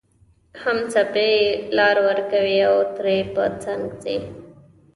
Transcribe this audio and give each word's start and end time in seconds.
هم 0.61 0.77
څپې 0.91 1.31
لار 1.77 1.97
ورکوي 2.07 2.57
او 2.69 2.77
ترې 2.97 3.17
په 3.33 3.43
څنګ 3.63 3.83
ځي 4.03 4.17